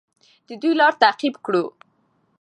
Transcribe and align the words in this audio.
د 0.47 0.49
دوی 0.61 0.73
لار 0.79 0.93
تعقیب 1.01 1.35
کړو. 1.45 1.63